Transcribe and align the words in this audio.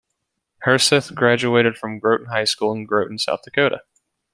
Herseth 0.65 1.13
graduated 1.13 1.77
from 1.77 1.99
Groton 1.99 2.25
High 2.31 2.45
School 2.45 2.73
in 2.73 2.85
Groton, 2.85 3.19
South 3.19 3.43
Dakota. 3.43 3.83